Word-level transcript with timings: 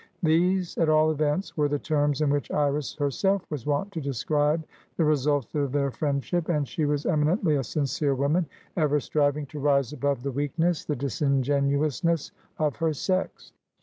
These, 0.23 0.79
at 0.79 0.89
all 0.89 1.11
events, 1.11 1.55
were 1.55 1.67
the 1.67 1.77
terms 1.77 2.21
in 2.21 2.31
which 2.31 2.49
Iris 2.49 2.95
herself 2.95 3.45
was 3.51 3.67
wont 3.67 3.91
to 3.91 4.01
describe 4.01 4.65
the 4.97 5.05
results 5.05 5.53
of 5.53 5.71
their 5.71 5.91
friendship, 5.91 6.49
and 6.49 6.67
she 6.67 6.85
was 6.85 7.05
eminently 7.05 7.55
a 7.57 7.63
sincere 7.63 8.15
woman, 8.15 8.47
ever 8.75 8.99
striving 8.99 9.45
to 9.45 9.59
rise 9.59 9.93
above 9.93 10.23
the 10.23 10.31
weakness, 10.31 10.85
the 10.85 10.95
disingenuousness, 10.95 12.31
of 12.57 12.77
her 12.77 12.93
sex. 12.93 13.53